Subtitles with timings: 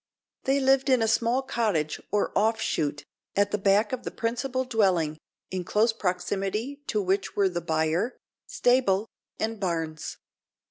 [0.45, 3.05] They lived in a small cottage, or off shoot,
[3.35, 5.19] at the back of the principal dwelling,
[5.51, 8.17] in close proximity to which were the byre,
[8.47, 10.17] stable, and barns.